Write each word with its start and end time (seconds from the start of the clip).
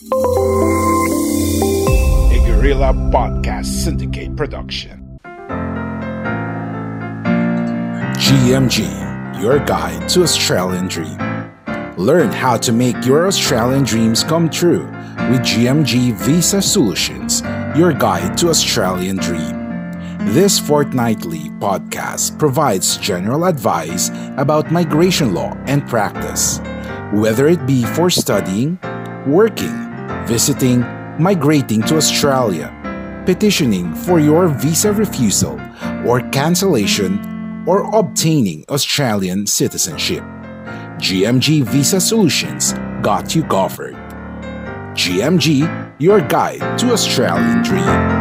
A 0.00 0.04
Guerrilla 2.46 2.92
Podcast 3.10 3.66
Syndicate 3.66 4.36
production. 4.36 5.18
GMG, 8.14 9.42
your 9.42 9.58
guide 9.58 10.08
to 10.10 10.22
Australian 10.22 10.86
Dream. 10.86 11.18
Learn 11.96 12.30
how 12.30 12.56
to 12.58 12.70
make 12.70 13.04
your 13.04 13.26
Australian 13.26 13.82
dreams 13.82 14.22
come 14.22 14.48
true 14.48 14.84
with 15.32 15.40
GMG 15.42 16.12
Visa 16.14 16.62
Solutions, 16.62 17.42
your 17.76 17.92
guide 17.92 18.38
to 18.38 18.50
Australian 18.50 19.16
Dream. 19.16 19.90
This 20.32 20.60
fortnightly 20.60 21.50
podcast 21.58 22.38
provides 22.38 22.98
general 22.98 23.46
advice 23.46 24.10
about 24.36 24.70
migration 24.70 25.34
law 25.34 25.54
and 25.66 25.84
practice, 25.88 26.60
whether 27.12 27.48
it 27.48 27.66
be 27.66 27.84
for 27.84 28.10
studying, 28.10 28.78
working, 29.26 29.87
visiting, 30.28 30.80
migrating 31.18 31.80
to 31.82 31.96
Australia, 31.96 32.68
petitioning 33.24 33.94
for 33.94 34.20
your 34.20 34.48
visa 34.48 34.92
refusal 34.92 35.58
or 36.06 36.20
cancellation, 36.30 37.18
or 37.66 37.82
obtaining 37.98 38.64
Australian 38.68 39.46
citizenship. 39.46 40.22
GMG 41.00 41.62
Visa 41.64 42.00
Solutions 42.00 42.72
got 43.02 43.34
you 43.34 43.42
covered. 43.44 43.94
GMG, 44.94 45.64
your 45.98 46.20
guide 46.20 46.78
to 46.78 46.92
Australian 46.92 47.62
Dream. 47.62 48.17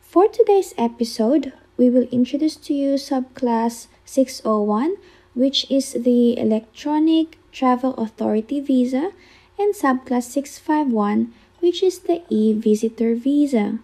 For 0.00 0.28
today's 0.28 0.74
episode, 0.78 1.52
we 1.76 1.90
will 1.90 2.08
introduce 2.10 2.56
to 2.56 2.72
you 2.74 2.94
subclass 2.94 3.86
601, 4.04 4.96
which 5.34 5.70
is 5.70 5.92
the 5.92 6.38
Electronic 6.38 7.38
Travel 7.52 7.94
Authority 7.94 8.60
visa, 8.60 9.12
and 9.58 9.74
subclass 9.74 10.24
651, 10.24 11.32
which 11.60 11.82
is 11.82 12.00
the 12.00 12.22
e-visitor 12.30 13.14
visa. 13.14 13.78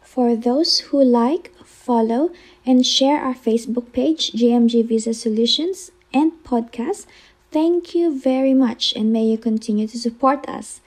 For 0.00 0.36
those 0.36 0.78
who 0.90 1.02
like, 1.02 1.50
follow, 1.64 2.30
and 2.66 2.86
share 2.86 3.20
our 3.20 3.34
Facebook 3.34 3.92
page, 3.92 4.30
GMG 4.32 4.84
Visa 4.86 5.14
Solutions, 5.14 5.90
and 6.12 6.32
podcast, 6.44 7.06
thank 7.52 7.94
you 7.94 8.18
very 8.18 8.54
much 8.54 8.94
and 8.96 9.12
may 9.12 9.24
you 9.26 9.36
continue 9.36 9.86
to 9.86 9.98
support 9.98 10.48
us. 10.48 10.80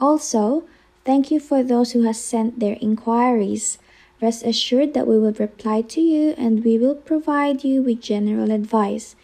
Also, 0.00 0.64
thank 1.04 1.30
you 1.30 1.38
for 1.38 1.62
those 1.62 1.92
who 1.92 2.02
have 2.02 2.16
sent 2.16 2.58
their 2.58 2.76
inquiries. 2.80 3.78
Rest 4.20 4.44
assured 4.44 4.94
that 4.94 5.06
we 5.06 5.18
will 5.18 5.32
reply 5.34 5.82
to 5.82 6.00
you 6.00 6.34
and 6.38 6.64
we 6.64 6.78
will 6.78 6.94
provide 6.94 7.64
you 7.64 7.82
with 7.82 8.00
general 8.00 8.50
advice. 8.50 9.14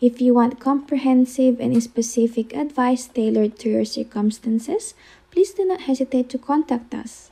If 0.00 0.20
you 0.20 0.34
want 0.34 0.58
comprehensive 0.58 1.60
and 1.60 1.80
specific 1.82 2.52
advice 2.54 3.06
tailored 3.06 3.58
to 3.60 3.70
your 3.70 3.84
circumstances, 3.84 4.94
please 5.30 5.52
do 5.54 5.64
not 5.64 5.82
hesitate 5.82 6.28
to 6.30 6.38
contact 6.38 6.94
us. 6.94 7.30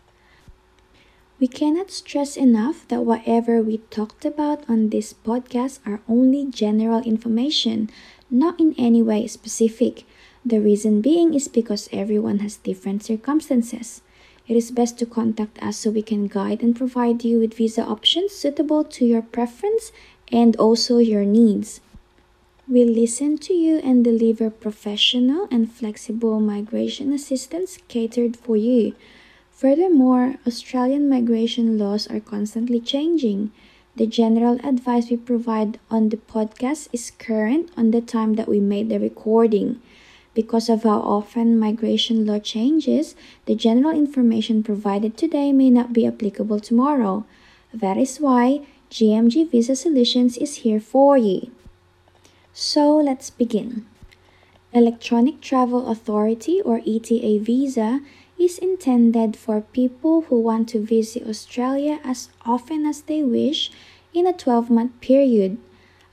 We 1.40 1.46
cannot 1.46 1.92
stress 1.92 2.36
enough 2.36 2.86
that 2.88 3.04
whatever 3.04 3.62
we 3.62 3.78
talked 3.90 4.24
about 4.24 4.68
on 4.68 4.90
this 4.90 5.14
podcast 5.14 5.78
are 5.86 6.00
only 6.08 6.44
general 6.44 7.00
information, 7.02 7.90
not 8.30 8.60
in 8.60 8.74
any 8.78 9.02
way 9.02 9.26
specific. 9.26 10.04
The 10.44 10.60
reason 10.60 11.00
being 11.00 11.34
is 11.34 11.48
because 11.48 11.88
everyone 11.92 12.38
has 12.40 12.56
different 12.56 13.04
circumstances. 13.04 14.02
It 14.46 14.56
is 14.56 14.70
best 14.70 14.98
to 14.98 15.06
contact 15.06 15.62
us 15.62 15.76
so 15.76 15.90
we 15.90 16.02
can 16.02 16.26
guide 16.26 16.62
and 16.62 16.74
provide 16.74 17.22
you 17.24 17.38
with 17.38 17.54
visa 17.54 17.82
options 17.82 18.32
suitable 18.32 18.82
to 18.84 19.04
your 19.04 19.22
preference 19.22 19.92
and 20.32 20.56
also 20.56 20.98
your 20.98 21.24
needs. 21.24 21.80
We 22.66 22.84
listen 22.84 23.38
to 23.38 23.54
you 23.54 23.78
and 23.78 24.04
deliver 24.04 24.50
professional 24.50 25.48
and 25.50 25.72
flexible 25.72 26.38
migration 26.40 27.12
assistance 27.12 27.78
catered 27.88 28.36
for 28.36 28.56
you. 28.56 28.94
Furthermore, 29.50 30.36
Australian 30.46 31.08
migration 31.08 31.78
laws 31.78 32.06
are 32.06 32.20
constantly 32.20 32.78
changing. 32.78 33.52
The 33.98 34.06
general 34.06 34.60
advice 34.62 35.10
we 35.10 35.16
provide 35.16 35.80
on 35.90 36.10
the 36.10 36.18
podcast 36.18 36.86
is 36.92 37.10
current 37.18 37.68
on 37.76 37.90
the 37.90 38.00
time 38.00 38.34
that 38.34 38.46
we 38.46 38.60
made 38.60 38.90
the 38.90 39.00
recording. 39.00 39.82
Because 40.34 40.68
of 40.68 40.84
how 40.84 41.00
often 41.00 41.58
migration 41.58 42.24
law 42.24 42.38
changes, 42.38 43.16
the 43.46 43.56
general 43.56 43.90
information 43.90 44.62
provided 44.62 45.16
today 45.16 45.50
may 45.50 45.68
not 45.68 45.92
be 45.92 46.06
applicable 46.06 46.60
tomorrow. 46.60 47.26
That 47.74 47.96
is 47.96 48.18
why 48.18 48.60
GMG 48.88 49.50
Visa 49.50 49.74
Solutions 49.74 50.38
is 50.38 50.62
here 50.62 50.78
for 50.78 51.18
you. 51.18 51.50
So 52.52 52.98
let's 52.98 53.30
begin. 53.30 53.84
Electronic 54.72 55.40
Travel 55.40 55.88
Authority 55.88 56.62
or 56.62 56.82
ETA 56.86 57.40
visa 57.42 58.00
is 58.38 58.58
intended 58.58 59.36
for 59.36 59.60
people 59.60 60.22
who 60.22 60.40
want 60.40 60.68
to 60.68 60.80
visit 60.80 61.26
Australia 61.26 62.00
as 62.04 62.28
often 62.46 62.86
as 62.86 63.02
they 63.02 63.22
wish 63.22 63.70
in 64.14 64.26
a 64.26 64.32
12 64.32 64.70
month 64.70 65.00
period, 65.00 65.58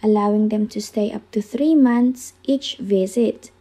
allowing 0.01 0.49
them 0.49 0.67
to 0.67 0.81
stay 0.81 1.11
up 1.11 1.29
to 1.31 1.41
3 1.41 1.75
months 1.75 2.33
each 2.43 2.77
visit. 2.77 3.51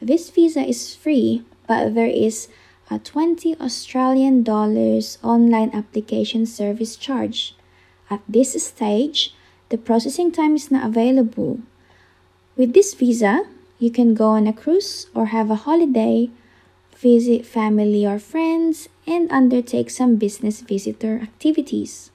This 0.00 0.30
visa 0.30 0.60
is 0.60 0.94
free, 0.94 1.44
but 1.66 1.94
there 1.94 2.10
is 2.10 2.48
a 2.90 2.98
20 2.98 3.56
Australian 3.60 4.42
dollars 4.42 5.18
online 5.22 5.70
application 5.72 6.44
service 6.46 6.96
charge. 6.96 7.54
At 8.10 8.20
this 8.28 8.52
stage, 8.62 9.34
the 9.70 9.78
processing 9.78 10.30
time 10.30 10.54
is 10.54 10.70
not 10.70 10.86
available. 10.86 11.60
With 12.56 12.74
this 12.74 12.94
visa, 12.94 13.48
you 13.78 13.90
can 13.90 14.14
go 14.14 14.28
on 14.28 14.46
a 14.46 14.52
cruise 14.52 15.06
or 15.14 15.26
have 15.26 15.50
a 15.50 15.64
holiday, 15.66 16.30
visit 17.04 17.44
family 17.44 18.08
or 18.08 18.16
friends, 18.18 18.88
and 19.04 19.28
undertake 19.30 19.92
some 19.92 20.16
business 20.16 20.64
visitor 20.64 21.20
activities. 21.20 22.08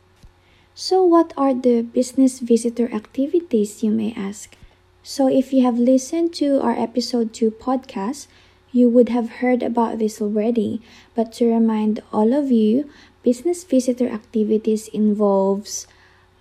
So, 0.73 1.05
what 1.05 1.29
are 1.37 1.53
the 1.53 1.85
business 1.85 2.41
visitor 2.41 2.89
activities, 2.89 3.83
you 3.85 3.91
may 3.93 4.17
ask? 4.17 4.57
So, 5.05 5.29
if 5.29 5.53
you 5.53 5.61
have 5.61 5.77
listened 5.77 6.33
to 6.41 6.57
our 6.65 6.73
episode 6.73 7.37
2 7.37 7.51
podcast, 7.61 8.25
You 8.71 8.87
would 8.89 9.09
have 9.09 9.41
heard 9.41 9.63
about 9.63 9.97
this 9.97 10.21
already, 10.21 10.81
but 11.15 11.33
to 11.41 11.49
remind 11.49 12.01
all 12.13 12.33
of 12.33 12.51
you, 12.51 12.89
business 13.23 13.63
visitor 13.63 14.07
activities 14.07 14.87
involves 14.89 15.87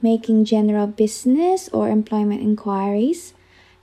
making 0.02 0.44
general 0.44 0.86
business 0.86 1.68
or 1.72 1.88
employment 1.88 2.42
inquiries, 2.42 3.32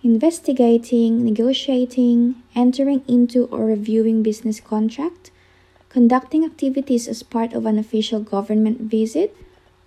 investigating, 0.05 1.25
negotiating, 1.25 2.35
entering 2.53 3.01
into 3.07 3.45
or 3.45 3.65
reviewing 3.65 4.21
business 4.21 4.59
contract, 4.59 5.31
conducting 5.89 6.45
activities 6.45 7.07
as 7.07 7.23
part 7.23 7.53
of 7.53 7.65
an 7.65 7.79
official 7.79 8.19
government 8.19 8.79
visit, 8.81 9.35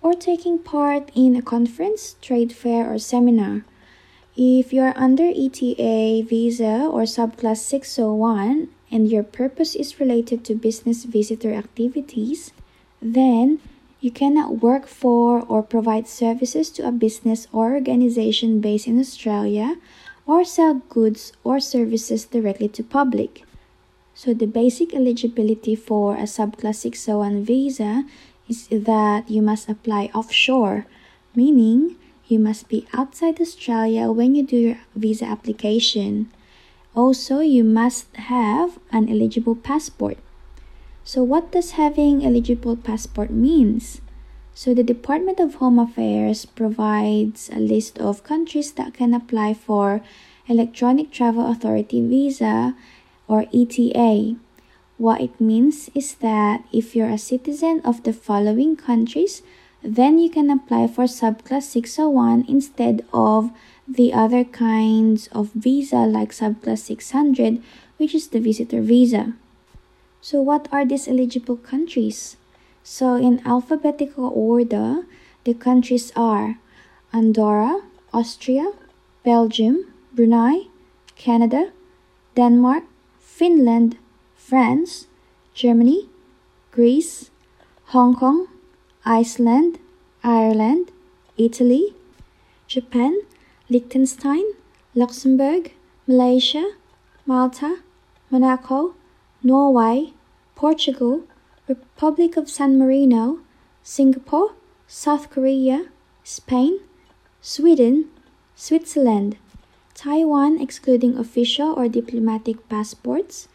or 0.01 0.13
taking 0.13 0.59
part 0.59 1.09
in 1.15 1.37
a 1.37 1.41
conference, 1.41 2.17
trade 2.21 2.51
fair, 2.51 2.93
or 2.93 2.99
seminar. 2.99 3.63
If 4.35 4.73
you 4.73 4.81
are 4.81 4.93
under 4.97 5.23
ETA 5.23 6.23
visa 6.27 6.83
or 6.91 7.03
subclass 7.03 7.59
601 7.59 8.67
and 8.91 9.09
your 9.09 9.23
purpose 9.23 9.73
is 9.73 10.01
related 10.01 10.43
to 10.45 10.53
business 10.53 11.05
visitor 11.05 11.53
activities, 11.53 12.51
then 13.01 13.61
you 14.01 14.11
cannot 14.11 14.61
work 14.61 14.85
for 14.85 15.41
or 15.43 15.63
provide 15.63 16.07
services 16.09 16.69
to 16.71 16.87
a 16.87 16.91
business 16.91 17.47
or 17.53 17.73
organization 17.73 18.59
based 18.59 18.87
in 18.87 18.99
Australia 18.99 19.77
or 20.29 20.45
sell 20.45 20.75
goods 20.93 21.33
or 21.43 21.59
services 21.59 22.29
directly 22.29 22.69
to 22.69 22.83
public. 22.85 23.41
So 24.13 24.31
the 24.31 24.45
basic 24.45 24.93
eligibility 24.93 25.73
for 25.73 26.13
a 26.13 26.29
subclass 26.29 26.85
601 26.85 27.43
visa 27.45 28.05
is 28.47 28.67
that 28.69 29.25
you 29.25 29.41
must 29.41 29.67
apply 29.67 30.13
offshore, 30.13 30.85
meaning 31.33 31.95
you 32.27 32.37
must 32.37 32.69
be 32.69 32.85
outside 32.93 33.41
Australia 33.41 34.11
when 34.11 34.35
you 34.35 34.45
do 34.45 34.57
your 34.57 34.77
visa 34.93 35.25
application. 35.25 36.29
Also, 36.93 37.39
you 37.39 37.63
must 37.63 38.13
have 38.29 38.77
an 38.91 39.09
eligible 39.09 39.55
passport. 39.55 40.19
So 41.03 41.23
what 41.23 41.51
does 41.51 41.71
having 41.71 42.23
eligible 42.23 42.77
passport 42.77 43.31
means? 43.31 44.01
So 44.59 44.73
the 44.73 44.83
Department 44.83 45.39
of 45.39 45.63
Home 45.63 45.79
Affairs 45.79 46.43
provides 46.43 47.49
a 47.49 47.63
list 47.63 47.97
of 47.97 48.25
countries 48.25 48.73
that 48.73 48.93
can 48.93 49.13
apply 49.13 49.53
for 49.53 50.01
Electronic 50.49 51.13
Travel 51.13 51.49
Authority 51.49 52.05
visa 52.05 52.75
or 53.25 53.45
ETA. 53.55 54.35
What 54.97 55.21
it 55.21 55.39
means 55.39 55.89
is 55.95 56.15
that 56.15 56.65
if 56.73 56.93
you're 56.93 57.07
a 57.07 57.17
citizen 57.17 57.79
of 57.85 58.03
the 58.03 58.11
following 58.11 58.75
countries, 58.75 59.43
then 59.81 60.19
you 60.19 60.29
can 60.29 60.49
apply 60.49 60.87
for 60.87 61.05
subclass 61.05 61.63
601 61.63 62.43
instead 62.49 63.05
of 63.13 63.51
the 63.87 64.11
other 64.11 64.43
kinds 64.43 65.29
of 65.31 65.53
visa 65.53 66.03
like 66.03 66.31
subclass 66.31 66.79
600, 66.79 67.63
which 67.95 68.13
is 68.13 68.27
the 68.27 68.41
visitor 68.41 68.81
visa. 68.81 69.31
So, 70.19 70.41
what 70.41 70.67
are 70.69 70.83
these 70.83 71.07
eligible 71.07 71.55
countries? 71.55 72.35
So, 72.83 73.15
in 73.15 73.41
alphabetical 73.45 74.31
order, 74.33 75.05
the 75.43 75.53
countries 75.53 76.11
are 76.15 76.57
Andorra, 77.13 77.81
Austria, 78.13 78.71
Belgium, 79.23 79.85
Brunei, 80.13 80.67
Canada, 81.15 81.71
Denmark, 82.35 82.83
Finland, 83.19 83.97
France, 84.35 85.07
Germany, 85.53 86.09
Greece, 86.71 87.29
Hong 87.87 88.15
Kong, 88.15 88.47
Iceland, 89.05 89.79
Ireland, 90.23 90.91
Italy, 91.37 91.95
Japan, 92.67 93.21
Liechtenstein, 93.69 94.43
Luxembourg, 94.95 95.71
Malaysia, 96.07 96.73
Malta, 97.25 97.77
Monaco, 98.29 98.95
Norway, 99.43 100.13
Portugal, 100.55 101.23
Republic 101.69 102.35
of 102.35 102.49
San 102.49 102.79
Marino, 102.79 103.41
Singapore, 103.83 104.55
South 104.87 105.29
Korea, 105.29 105.85
Spain, 106.23 106.79
Sweden, 107.41 108.09
Switzerland, 108.55 109.37
Taiwan 109.93 110.59
excluding 110.59 111.15
official 111.15 111.73
or 111.73 111.87
diplomatic 111.87 112.67
passports, 112.69 113.47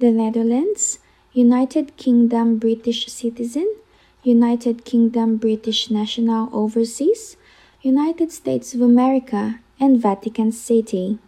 the 0.00 0.10
Netherlands, 0.10 0.98
United 1.32 1.96
Kingdom 1.96 2.58
British 2.58 3.06
citizen, 3.06 3.74
United 4.22 4.84
Kingdom 4.84 5.38
British 5.38 5.90
national 5.90 6.50
overseas, 6.52 7.38
United 7.80 8.30
States 8.30 8.74
of 8.74 8.82
America, 8.82 9.60
and 9.80 9.98
Vatican 9.98 10.52
City. 10.52 11.18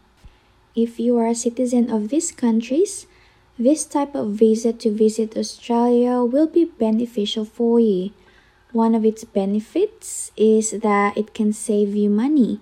If 0.77 1.01
you 1.01 1.17
are 1.17 1.29
a 1.29 1.35
citizen 1.35 1.91
of 1.91 2.11
these 2.11 2.31
countries, 2.33 3.07
this 3.59 3.85
type 3.85 4.15
of 4.15 4.33
visa 4.33 4.73
to 4.73 4.91
visit 4.91 5.37
Australia 5.37 6.23
will 6.25 6.49
be 6.49 6.65
beneficial 6.65 7.45
for 7.45 7.79
you. 7.79 8.11
One 8.73 8.95
of 8.95 9.05
its 9.05 9.23
benefits 9.23 10.33
is 10.37 10.73
that 10.73 11.17
it 11.17 11.35
can 11.35 11.53
save 11.53 11.95
you 11.95 12.11
money. 12.11 12.61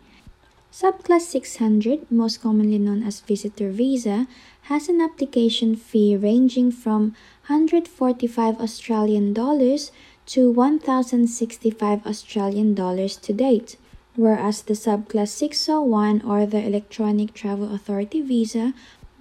Subclass 0.70 1.22
600, 1.22 2.10
most 2.10 2.42
commonly 2.42 2.78
known 2.78 3.02
as 3.02 3.20
visitor 3.20 3.70
visa, 3.70 4.26
has 4.62 4.88
an 4.88 5.00
application 5.00 5.76
fee 5.76 6.16
ranging 6.16 6.70
from 6.70 7.14
145 7.48 8.60
Australian 8.60 9.32
dollars 9.32 9.92
to 10.26 10.50
1065 10.50 12.06
Australian 12.06 12.74
dollars 12.74 13.16
to 13.16 13.32
date, 13.32 13.76
whereas 14.14 14.62
the 14.62 14.74
subclass 14.74 15.28
601 15.28 16.22
or 16.22 16.46
the 16.46 16.64
Electronic 16.64 17.34
Travel 17.34 17.74
Authority 17.74 18.20
visa 18.20 18.72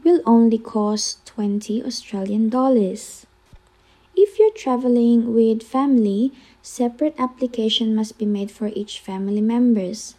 will 0.03 0.21
only 0.25 0.57
cost 0.57 1.25
20 1.25 1.83
Australian 1.83 2.49
dollars. 2.49 3.25
If 4.15 4.37
you're 4.37 4.53
traveling 4.53 5.33
with 5.33 5.63
family, 5.63 6.33
separate 6.61 7.15
application 7.17 7.95
must 7.95 8.17
be 8.17 8.25
made 8.25 8.51
for 8.51 8.67
each 8.75 8.99
family 8.99 9.41
members. 9.41 10.15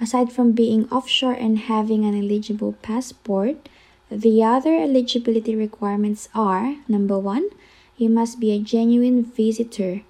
Aside 0.00 0.32
from 0.32 0.52
being 0.52 0.88
offshore 0.90 1.34
and 1.34 1.58
having 1.58 2.04
an 2.04 2.16
eligible 2.16 2.74
passport, 2.82 3.68
the 4.10 4.42
other 4.42 4.76
eligibility 4.76 5.56
requirements 5.56 6.28
are 6.34 6.76
number 6.88 7.18
1, 7.18 7.48
you 7.96 8.08
must 8.08 8.40
be 8.40 8.52
a 8.52 8.58
genuine 8.58 9.24
visitor. 9.24 10.02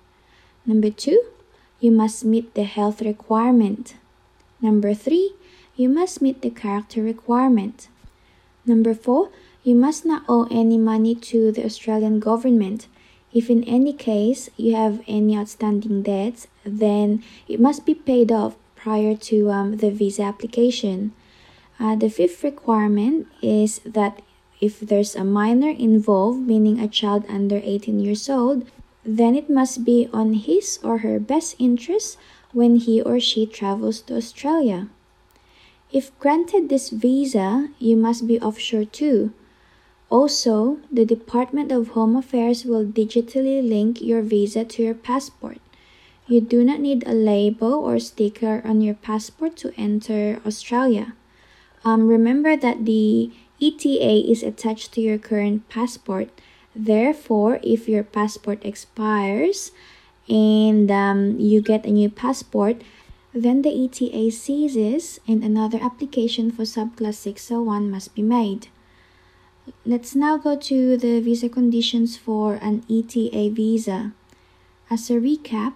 Number 0.65 0.91
2, 0.91 1.23
you 1.81 1.91
must 1.91 2.25
meet 2.25 2.55
the 2.55 2.65
health 2.65 3.03
requirement. 3.03 3.95
Number 4.61 4.95
3, 4.95 5.35
you 5.77 5.89
must 5.89 6.23
meet 6.23 6.43
the 6.43 6.51
character 6.51 7.03
requirement. 7.03 7.89
Number 8.65 8.95
four, 8.95 9.31
you 9.63 9.75
must 9.75 10.05
not 10.05 10.25
owe 10.29 10.47
any 10.51 10.79
money 10.79 11.15
to 11.33 11.53
the 11.53 11.65
Australian 11.65 12.21
government. 12.21 12.87
If 13.33 13.49
in 13.49 13.65
any 13.65 13.93
case 13.93 14.51
you 14.57 14.75
have 14.75 15.03
any 15.09 15.37
outstanding 15.37 16.03
debts, 16.03 16.47
then 16.65 17.23
it 17.49 17.61
must 17.61 17.87
be 17.87 17.95
paid 17.95 18.31
off 18.31 18.57
prior 18.77 19.15
to 19.17 19.51
um, 19.51 19.77
the 19.79 19.91
visa 19.91 20.23
application. 20.23 21.13
Uh, 21.79 21.97
the 21.97 22.11
fifth 22.11 22.45
requirement 22.45 23.27
is 23.41 23.81
that 23.85 24.23
if 24.61 24.79
there's 24.79 25.17
a 25.17 25.25
minor 25.25 25.71
involved, 25.71 26.41
meaning 26.47 26.79
a 26.79 26.87
child 26.87 27.25
under 27.29 27.61
18 27.63 27.99
years 27.99 28.29
old, 28.29 28.67
then 29.05 29.35
it 29.35 29.51
must 29.51 29.85
be 29.85 30.09
on 30.13 30.35
his 30.35 30.79
or 30.85 30.99
her 30.99 31.19
best 31.19 31.57
interest 31.59 32.17
when 32.53 32.77
he 32.77 33.03
or 33.03 33.19
she 33.19 33.47
travels 33.47 34.01
to 34.03 34.17
Australia. 34.17 34.89
If 35.93 36.19
granted 36.19 36.71
this 36.71 36.89
visa, 36.89 37.69
you 37.79 37.97
must 37.97 38.27
be 38.27 38.41
offshore 38.41 38.87
too. 38.87 39.33
Also, 40.09 40.79
the 40.91 41.05
Department 41.05 41.71
of 41.71 41.89
Home 41.89 42.17
Affairs 42.17 42.65
will 42.65 42.85
digitally 42.85 43.61
link 43.61 44.01
your 44.01 44.23
visa 44.23 44.65
to 44.65 44.83
your 44.83 44.95
passport. 44.95 45.59
You 46.27 46.41
do 46.41 46.65
not 46.65 46.81
need 46.81 47.05
a 47.07 47.13
label 47.13 47.75
or 47.75 47.99
sticker 47.99 48.63
on 48.65 48.81
your 48.81 48.95
passport 48.95 49.57
to 49.59 49.75
enter 49.77 50.41
Australia. 50.47 51.13
Um, 51.85 52.09
remember 52.09 52.57
that 52.57 52.87
the 52.87 53.31
ETA 53.61 54.31
is 54.31 54.43
attached 54.43 54.93
to 54.93 55.01
your 55.03 55.19
current 55.19 55.69
passport. 55.69 56.31
Therefore, 56.75 57.61
if 57.63 57.87
your 57.87 58.03
passport 58.03 58.65
expires 58.65 59.73
and 60.29 60.91
um, 60.91 61.39
you 61.39 61.61
get 61.61 61.85
a 61.85 61.91
new 61.91 62.09
passport, 62.09 62.81
then 63.35 63.63
the 63.63 63.85
ETA 63.85 64.31
ceases 64.31 65.19
and 65.27 65.43
another 65.43 65.79
application 65.81 66.51
for 66.51 66.63
subclass 66.63 67.15
601 67.15 67.91
must 67.91 68.15
be 68.15 68.23
made. 68.23 68.69
Let's 69.87 70.15
now 70.15 70.37
go 70.37 70.57
to 70.57 70.97
the 70.97 71.21
visa 71.21 71.49
conditions 71.49 72.17
for 72.17 72.55
an 72.57 72.85
ETA 72.91 73.51
visa. 73.51 74.13
As 74.91 75.09
a 75.09 75.15
recap, 75.15 75.75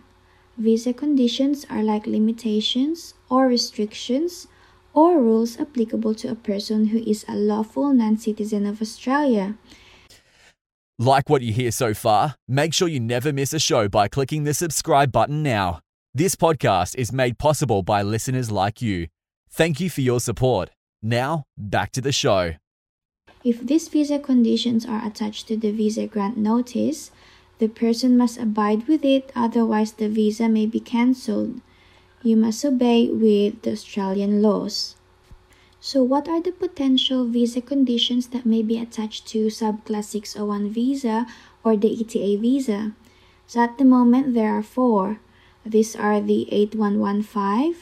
visa 0.59 0.93
conditions 0.93 1.65
are 1.71 1.83
like 1.83 2.07
limitations 2.07 3.15
or 3.31 3.47
restrictions 3.47 4.49
or 4.93 5.19
rules 5.19 5.59
applicable 5.59 6.15
to 6.17 6.29
a 6.29 6.35
person 6.35 6.87
who 6.87 6.99
is 6.99 7.25
a 7.29 7.37
lawful 7.37 7.93
non 7.93 8.19
citizen 8.19 8.67
of 8.67 8.83
Australia. 8.83 9.55
Like 10.99 11.29
what 11.29 11.43
you 11.43 11.53
hear 11.53 11.71
so 11.71 11.95
far? 11.95 12.35
Make 12.49 12.75
sure 12.75 12.89
you 12.89 13.01
never 13.01 13.33
miss 13.33 13.53
a 13.53 13.59
show 13.59 13.89
by 13.89 14.09
clicking 14.09 14.45
the 14.45 14.55
subscribe 14.55 15.13
button 15.13 15.43
now. 15.43 15.81
This 16.17 16.35
podcast 16.35 16.97
is 16.97 17.13
made 17.13 17.37
possible 17.37 17.83
by 17.83 18.01
listeners 18.01 18.51
like 18.51 18.81
you. 18.81 19.09
Thank 19.51 19.81
you 19.81 19.91
for 19.91 20.01
your 20.01 20.19
support. 20.19 20.71
Now, 21.03 21.45
back 21.59 21.93
to 21.93 22.01
the 22.01 22.11
show. 22.11 22.55
If 23.45 23.61
these 23.61 23.89
visa 23.89 24.19
conditions 24.19 24.87
are 24.87 25.07
attached 25.07 25.47
to 25.49 25.59
the 25.59 25.73
visa 25.73 26.07
grant 26.07 26.39
notice, 26.39 27.11
the 27.59 27.69
person 27.69 28.17
must 28.17 28.39
abide 28.39 28.89
with 28.89 29.05
it, 29.05 29.31
otherwise, 29.37 29.93
the 29.93 30.09
visa 30.09 30.49
may 30.49 30.65
be 30.65 30.81
cancelled. 30.81 31.61
You 32.23 32.39
must 32.39 32.65
obey 32.65 33.11
with 33.11 33.61
the 33.61 33.73
Australian 33.73 34.41
laws. 34.41 34.97
So, 35.81 36.03
what 36.03 36.29
are 36.29 36.41
the 36.41 36.53
potential 36.53 37.27
visa 37.27 37.61
conditions 37.61 38.29
that 38.29 38.47
may 38.47 38.63
be 38.63 38.79
attached 38.79 39.27
to 39.37 39.49
subclass 39.49 40.05
601 40.05 40.73
visa 40.73 41.27
or 41.63 41.77
the 41.77 41.93
ETA 41.93 42.41
visa? 42.41 42.93
So, 43.47 43.61
at 43.61 43.77
the 43.77 43.85
moment, 43.85 44.33
there 44.33 44.57
are 44.57 44.63
four. 44.63 45.21
These 45.67 45.97
are 45.97 46.21
the 46.21 46.47
8115, 46.55 47.75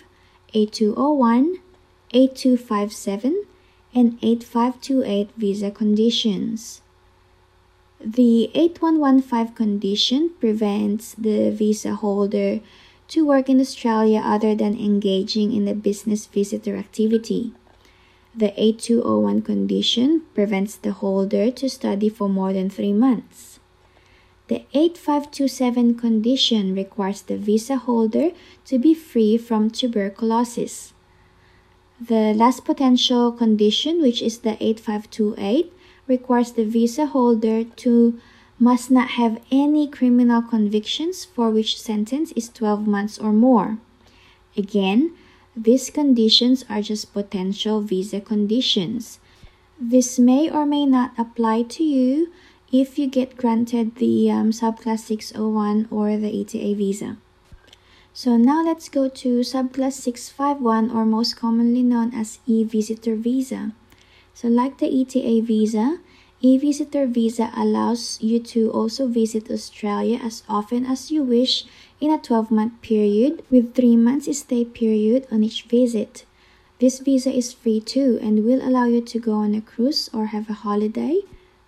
8201, 0.54 1.58
8257, 2.14 3.44
and 3.94 4.18
8528 4.22 5.30
visa 5.36 5.70
conditions. 5.70 6.80
The 8.00 8.50
8115 8.54 9.54
condition 9.54 10.30
prevents 10.40 11.12
the 11.14 11.50
visa 11.50 11.94
holder 11.96 12.60
to 13.08 13.26
work 13.26 13.50
in 13.50 13.60
Australia 13.60 14.22
other 14.24 14.54
than 14.54 14.80
engaging 14.80 15.52
in 15.52 15.68
a 15.68 15.74
business 15.74 16.24
visitor 16.24 16.76
activity. 16.76 17.52
The 18.34 18.52
8201 18.56 19.42
condition 19.42 20.22
prevents 20.32 20.76
the 20.76 20.92
holder 20.92 21.50
to 21.50 21.68
study 21.68 22.08
for 22.08 22.30
more 22.30 22.54
than 22.54 22.70
three 22.70 22.94
months. 22.94 23.53
The 24.48 24.66
8527 24.74 25.94
condition 25.94 26.74
requires 26.74 27.22
the 27.22 27.38
visa 27.38 27.76
holder 27.76 28.32
to 28.66 28.78
be 28.78 28.92
free 28.92 29.38
from 29.38 29.70
tuberculosis. 29.70 30.92
The 31.98 32.34
last 32.34 32.64
potential 32.64 33.32
condition, 33.32 34.02
which 34.02 34.20
is 34.20 34.38
the 34.38 34.62
8528, 34.62 35.72
requires 36.06 36.52
the 36.52 36.64
visa 36.64 37.06
holder 37.06 37.64
to 37.64 38.20
must 38.58 38.90
not 38.90 39.10
have 39.10 39.40
any 39.50 39.88
criminal 39.88 40.42
convictions 40.42 41.24
for 41.24 41.50
which 41.50 41.80
sentence 41.80 42.32
is 42.32 42.50
12 42.50 42.86
months 42.86 43.18
or 43.18 43.32
more. 43.32 43.78
Again, 44.56 45.16
these 45.56 45.88
conditions 45.88 46.64
are 46.68 46.82
just 46.82 47.12
potential 47.12 47.80
visa 47.80 48.20
conditions. 48.20 49.18
This 49.80 50.18
may 50.18 50.50
or 50.50 50.66
may 50.66 50.86
not 50.86 51.12
apply 51.18 51.62
to 51.62 51.82
you 51.82 52.32
if 52.74 52.98
you 52.98 53.06
get 53.06 53.36
granted 53.36 53.94
the 54.02 54.28
um, 54.28 54.50
subclass 54.50 54.98
601 54.98 55.86
or 55.92 56.16
the 56.16 56.40
ETA 56.40 56.74
visa. 56.74 57.16
So 58.12 58.36
now 58.36 58.64
let's 58.64 58.88
go 58.88 59.08
to 59.08 59.46
subclass 59.46 59.92
651 59.92 60.90
or 60.90 61.06
most 61.06 61.36
commonly 61.36 61.84
known 61.84 62.12
as 62.12 62.40
e-visitor 62.46 63.14
visa. 63.14 63.70
So 64.34 64.48
like 64.48 64.78
the 64.78 64.90
ETA 64.90 65.42
visa, 65.42 65.98
e-visitor 66.40 67.06
visa 67.06 67.52
allows 67.56 68.18
you 68.20 68.40
to 68.40 68.72
also 68.72 69.06
visit 69.06 69.52
Australia 69.52 70.18
as 70.20 70.42
often 70.48 70.84
as 70.84 71.12
you 71.12 71.22
wish 71.22 71.66
in 72.00 72.10
a 72.10 72.18
12-month 72.18 72.82
period 72.82 73.44
with 73.50 73.76
3 73.76 73.94
months 73.94 74.26
stay 74.36 74.64
period 74.64 75.28
on 75.30 75.44
each 75.44 75.62
visit. 75.62 76.24
This 76.80 76.98
visa 76.98 77.30
is 77.30 77.52
free 77.52 77.78
too 77.78 78.18
and 78.20 78.44
will 78.44 78.66
allow 78.66 78.86
you 78.86 79.00
to 79.00 79.18
go 79.20 79.34
on 79.34 79.54
a 79.54 79.60
cruise 79.60 80.10
or 80.12 80.34
have 80.34 80.50
a 80.50 80.66
holiday, 80.66 81.22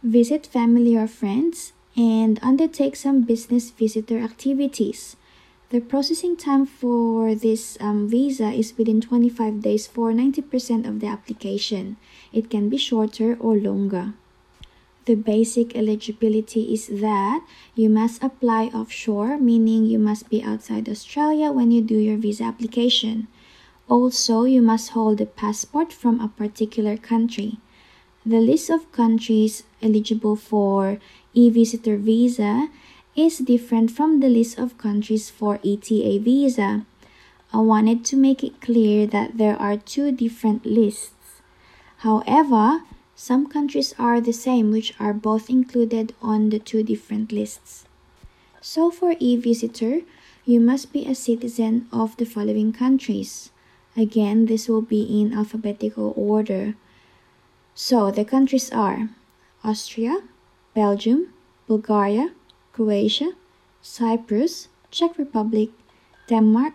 visit 0.06 0.46
family 0.46 0.96
or 0.96 1.08
friends, 1.08 1.72
and 1.96 2.38
undertake 2.40 2.94
some 2.94 3.22
business 3.22 3.70
visitor 3.70 4.18
activities. 4.18 5.16
The 5.70 5.80
processing 5.80 6.36
time 6.36 6.64
for 6.64 7.34
this 7.34 7.76
um, 7.80 8.08
visa 8.08 8.52
is 8.52 8.78
within 8.78 9.00
25 9.00 9.60
days 9.60 9.88
for 9.88 10.12
90% 10.12 10.86
of 10.86 11.00
the 11.00 11.08
application. 11.08 11.96
It 12.32 12.48
can 12.48 12.68
be 12.68 12.76
shorter 12.76 13.36
or 13.40 13.56
longer. 13.56 14.14
The 15.06 15.16
basic 15.16 15.74
eligibility 15.74 16.72
is 16.72 16.86
that 16.86 17.44
you 17.74 17.88
must 17.88 18.22
apply 18.22 18.66
offshore, 18.66 19.38
meaning 19.38 19.86
you 19.86 19.98
must 19.98 20.30
be 20.30 20.42
outside 20.42 20.88
Australia 20.88 21.50
when 21.50 21.72
you 21.72 21.82
do 21.82 21.98
your 21.98 22.16
visa 22.16 22.44
application. 22.44 23.26
Also, 23.88 24.44
you 24.44 24.62
must 24.62 24.90
hold 24.90 25.20
a 25.20 25.26
passport 25.26 25.92
from 25.92 26.20
a 26.20 26.28
particular 26.28 26.96
country. 26.96 27.58
The 28.26 28.40
list 28.40 28.70
of 28.70 28.90
countries 28.90 29.62
eligible 29.80 30.34
for 30.34 30.98
e-visitor 31.32 31.96
visa 31.96 32.68
is 33.14 33.38
different 33.38 33.92
from 33.92 34.18
the 34.18 34.28
list 34.28 34.58
of 34.58 34.76
countries 34.78 35.30
for 35.30 35.60
ETA 35.62 36.18
visa. 36.18 36.84
I 37.52 37.58
wanted 37.58 38.04
to 38.06 38.16
make 38.16 38.42
it 38.42 38.60
clear 38.60 39.06
that 39.06 39.38
there 39.38 39.54
are 39.54 39.76
two 39.76 40.10
different 40.10 40.66
lists. 40.66 41.40
However, 41.98 42.82
some 43.14 43.46
countries 43.46 43.94
are 43.96 44.20
the 44.20 44.32
same, 44.32 44.72
which 44.72 44.92
are 44.98 45.14
both 45.14 45.48
included 45.48 46.12
on 46.20 46.50
the 46.50 46.58
two 46.58 46.82
different 46.82 47.30
lists. 47.30 47.86
So, 48.60 48.90
for 48.90 49.14
e 49.20 49.36
visitor, 49.36 50.00
you 50.44 50.58
must 50.58 50.92
be 50.92 51.06
a 51.06 51.14
citizen 51.14 51.86
of 51.92 52.16
the 52.16 52.26
following 52.26 52.72
countries. 52.72 53.52
Again, 53.96 54.46
this 54.46 54.68
will 54.68 54.82
be 54.82 55.02
in 55.06 55.32
alphabetical 55.32 56.12
order. 56.16 56.74
So, 57.78 58.10
the 58.10 58.24
countries 58.24 58.72
are 58.72 59.10
Austria, 59.62 60.22
Belgium, 60.74 61.34
Bulgaria, 61.68 62.30
Croatia, 62.72 63.32
Cyprus, 63.82 64.68
Czech 64.90 65.18
Republic, 65.18 65.68
Denmark, 66.26 66.72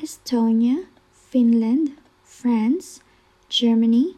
Estonia, 0.00 0.86
Finland, 1.12 1.92
France, 2.24 3.00
Germany, 3.48 4.16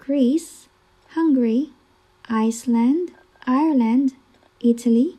Greece, 0.00 0.66
Hungary, 1.10 1.70
Iceland, 2.28 3.12
Ireland, 3.46 4.14
Italy, 4.58 5.16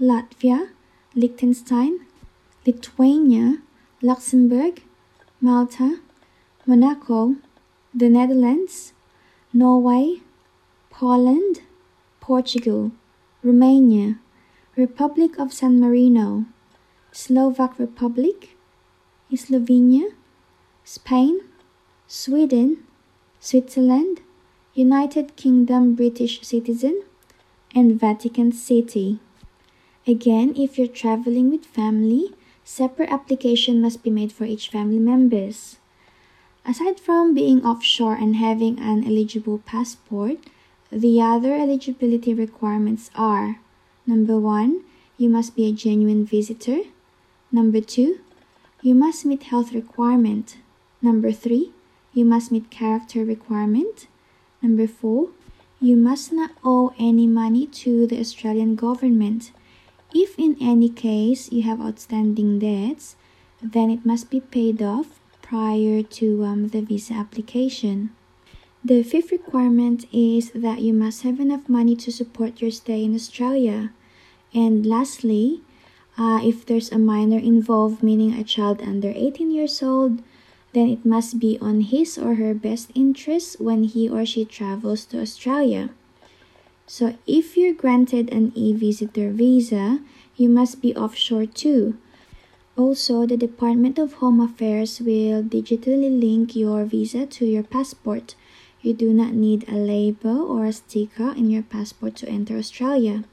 Latvia, 0.00 0.70
Liechtenstein, 1.14 2.00
Lithuania, 2.66 3.58
Luxembourg, 4.02 4.82
Malta, 5.40 6.00
Monaco, 6.66 7.36
the 7.94 8.08
Netherlands, 8.08 8.93
Norway, 9.56 10.18
Poland, 10.90 11.62
Portugal, 12.18 12.90
Romania, 13.40 14.18
Republic 14.74 15.38
of 15.38 15.52
San 15.52 15.78
Marino, 15.78 16.46
Slovak 17.12 17.78
Republic, 17.78 18.58
Slovenia, 19.30 20.10
Spain, 20.82 21.38
Sweden, 22.08 22.82
Switzerland, 23.38 24.22
United 24.74 25.36
Kingdom 25.36 25.94
British 25.94 26.42
citizen, 26.42 27.04
and 27.76 27.94
Vatican 27.94 28.50
City. 28.50 29.20
Again, 30.04 30.54
if 30.58 30.78
you're 30.78 30.90
traveling 30.90 31.50
with 31.50 31.64
family, 31.64 32.34
separate 32.64 33.10
application 33.10 33.80
must 33.80 34.02
be 34.02 34.10
made 34.10 34.32
for 34.32 34.46
each 34.46 34.68
family 34.68 34.98
members. 34.98 35.78
Aside 36.66 36.98
from 36.98 37.34
being 37.34 37.64
offshore 37.64 38.14
and 38.14 38.36
having 38.36 38.78
an 38.78 39.04
eligible 39.04 39.58
passport, 39.58 40.38
the 40.90 41.20
other 41.20 41.54
eligibility 41.54 42.32
requirements 42.32 43.10
are 43.14 43.58
Number 44.06 44.38
one, 44.38 44.84
you 45.16 45.30
must 45.30 45.56
be 45.56 45.66
a 45.66 45.72
genuine 45.72 46.26
visitor. 46.26 46.80
Number 47.50 47.80
two, 47.80 48.20
you 48.82 48.94
must 48.94 49.24
meet 49.24 49.44
health 49.44 49.72
requirement. 49.72 50.58
Number 51.00 51.32
three, 51.32 51.72
you 52.12 52.26
must 52.26 52.52
meet 52.52 52.70
character 52.70 53.24
requirement. 53.24 54.06
Number 54.60 54.86
four, 54.86 55.30
you 55.80 55.96
must 55.96 56.32
not 56.32 56.50
owe 56.62 56.92
any 56.98 57.26
money 57.26 57.66
to 57.84 58.06
the 58.06 58.20
Australian 58.20 58.76
government. 58.76 59.52
If 60.12 60.38
in 60.38 60.56
any 60.60 60.90
case 60.90 61.50
you 61.50 61.62
have 61.62 61.80
outstanding 61.80 62.58
debts, 62.58 63.16
then 63.62 63.90
it 63.90 64.04
must 64.04 64.28
be 64.28 64.40
paid 64.40 64.82
off 64.82 65.18
prior 65.44 66.02
to 66.02 66.42
um, 66.42 66.68
the 66.68 66.80
visa 66.80 67.12
application. 67.12 68.10
The 68.82 69.02
fifth 69.02 69.30
requirement 69.30 70.06
is 70.10 70.50
that 70.54 70.80
you 70.80 70.94
must 70.94 71.22
have 71.22 71.38
enough 71.38 71.68
money 71.68 71.94
to 71.96 72.10
support 72.10 72.60
your 72.62 72.70
stay 72.70 73.04
in 73.04 73.14
Australia. 73.14 73.92
And 74.54 74.86
lastly, 74.86 75.60
uh, 76.16 76.40
if 76.42 76.64
there's 76.64 76.90
a 76.90 76.98
minor 76.98 77.38
involved, 77.38 78.02
meaning 78.02 78.32
a 78.32 78.44
child 78.44 78.80
under 78.80 79.12
18 79.14 79.50
years 79.50 79.82
old, 79.82 80.22
then 80.72 80.88
it 80.88 81.04
must 81.04 81.38
be 81.38 81.58
on 81.60 81.82
his 81.82 82.16
or 82.18 82.34
her 82.34 82.54
best 82.54 82.90
interest 82.94 83.60
when 83.60 83.84
he 83.84 84.08
or 84.08 84.24
she 84.24 84.44
travels 84.44 85.04
to 85.06 85.20
Australia. 85.20 85.90
So 86.86 87.16
if 87.26 87.56
you're 87.56 87.74
granted 87.74 88.32
an 88.32 88.52
e-visitor 88.54 89.30
visa, 89.30 90.00
you 90.36 90.48
must 90.48 90.80
be 90.80 90.94
offshore 90.96 91.46
too. 91.46 91.96
Also, 92.76 93.24
the 93.24 93.36
Department 93.36 93.98
of 93.98 94.14
Home 94.14 94.40
Affairs 94.40 95.00
will 95.00 95.42
digitally 95.44 96.10
link 96.10 96.56
your 96.56 96.84
visa 96.84 97.24
to 97.24 97.46
your 97.46 97.62
passport. 97.62 98.34
You 98.82 98.92
do 98.92 99.12
not 99.12 99.32
need 99.32 99.68
a 99.68 99.76
label 99.76 100.42
or 100.42 100.66
a 100.66 100.72
sticker 100.72 101.30
in 101.36 101.50
your 101.50 101.62
passport 101.62 102.16
to 102.16 102.28
enter 102.28 102.56
Australia. 102.58 103.24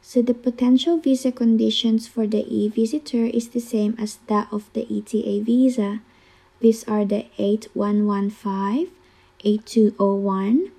So 0.00 0.22
the 0.22 0.34
potential 0.34 0.98
visa 0.98 1.30
conditions 1.30 2.08
for 2.08 2.26
the 2.26 2.44
e-visitor 2.48 3.24
is 3.24 3.48
the 3.48 3.60
same 3.60 3.96
as 3.98 4.18
that 4.28 4.48
of 4.50 4.72
the 4.72 4.88
ETA 4.88 5.44
visa. 5.44 6.00
These 6.60 6.84
are 6.84 7.04
the 7.04 7.26
8115, 7.38 8.88
8201, 9.44 10.72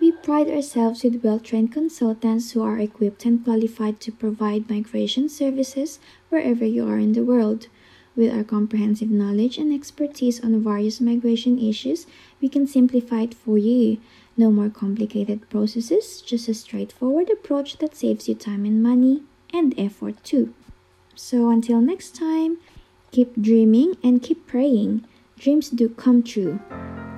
We 0.00 0.10
pride 0.10 0.48
ourselves 0.48 1.04
with 1.04 1.22
well 1.22 1.38
trained 1.38 1.70
consultants 1.72 2.50
who 2.50 2.62
are 2.62 2.78
equipped 2.78 3.24
and 3.24 3.44
qualified 3.44 4.00
to 4.00 4.10
provide 4.10 4.68
migration 4.68 5.28
services 5.28 6.00
wherever 6.28 6.64
you 6.64 6.88
are 6.88 6.98
in 6.98 7.12
the 7.12 7.22
world. 7.22 7.68
With 8.16 8.34
our 8.34 8.42
comprehensive 8.44 9.10
knowledge 9.10 9.58
and 9.58 9.72
expertise 9.72 10.42
on 10.42 10.60
various 10.62 11.00
migration 11.00 11.58
issues, 11.58 12.06
we 12.40 12.48
can 12.48 12.66
simplify 12.66 13.20
it 13.22 13.32
for 13.32 13.56
you. 13.56 13.98
No 14.36 14.50
more 14.50 14.70
complicated 14.70 15.48
processes, 15.50 16.22
just 16.22 16.48
a 16.48 16.54
straightforward 16.54 17.28
approach 17.28 17.78
that 17.78 17.94
saves 17.94 18.28
you 18.28 18.34
time 18.34 18.64
and 18.64 18.82
money 18.82 19.22
and 19.52 19.74
effort 19.78 20.22
too. 20.24 20.54
So 21.14 21.50
until 21.50 21.80
next 21.80 22.16
time, 22.16 22.58
keep 23.10 23.40
dreaming 23.40 23.96
and 24.02 24.22
keep 24.22 24.46
praying. 24.46 25.04
Dreams 25.38 25.68
do 25.68 25.88
come 25.90 26.22
true. 26.22 26.58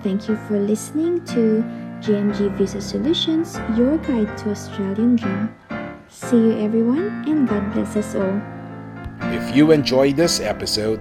Thank 0.02 0.28
you 0.28 0.36
for 0.48 0.58
listening 0.58 1.24
to 1.26 1.62
GMG 2.02 2.56
Visa 2.58 2.80
Solutions, 2.80 3.56
your 3.76 3.96
guide 3.98 4.36
to 4.38 4.50
Australian 4.50 5.16
Dream. 5.16 5.54
See 6.08 6.36
you 6.36 6.58
everyone 6.58 7.24
and 7.26 7.48
God 7.48 7.72
bless 7.72 7.96
us 7.96 8.14
all. 8.14 8.42
If 9.32 9.54
you 9.54 9.70
enjoyed 9.70 10.16
this 10.16 10.40
episode, 10.40 11.00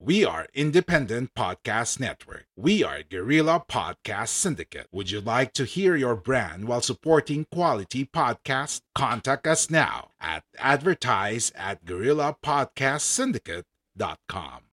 We 0.00 0.24
are 0.24 0.46
Independent 0.54 1.34
Podcast 1.34 1.98
Network. 1.98 2.44
We 2.56 2.84
are 2.84 3.02
Guerrilla 3.02 3.64
Podcast 3.68 4.28
Syndicate. 4.28 4.86
Would 4.92 5.10
you 5.10 5.20
like 5.20 5.52
to 5.54 5.64
hear 5.64 5.96
your 5.96 6.14
brand 6.14 6.68
while 6.68 6.80
supporting 6.80 7.44
quality 7.52 8.04
podcasts? 8.06 8.82
Contact 8.94 9.48
us 9.48 9.68
now 9.68 10.10
at 10.20 10.44
advertise 10.58 11.50
at 11.56 11.84
guerrillapodcastsyndicate.com. 11.84 14.60